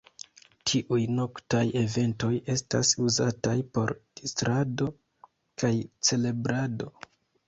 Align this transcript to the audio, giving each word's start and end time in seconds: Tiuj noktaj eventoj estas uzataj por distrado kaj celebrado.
Tiuj 0.69 1.01
noktaj 1.17 1.59
eventoj 1.81 2.29
estas 2.53 2.93
uzataj 3.07 3.53
por 3.75 3.93
distrado 4.21 4.87
kaj 5.65 5.71
celebrado. 6.11 6.89